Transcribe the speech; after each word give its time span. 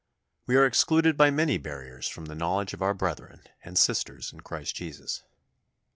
We 0.47 0.55
are 0.55 0.65
excluded 0.65 1.15
by 1.15 1.29
many 1.29 1.59
barriers 1.59 2.07
from 2.07 2.25
the 2.25 2.33
knowledge 2.33 2.73
of 2.73 2.81
our 2.81 2.95
brethren 2.95 3.43
and 3.63 3.77
sisters 3.77 4.33
in 4.33 4.39
Christ 4.39 4.75
Jesus. 4.75 5.21